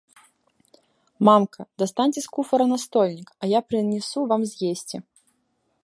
[1.29, 4.97] Мамка, дастаньце з куфра настольнік, а я прынясу вам з'есці.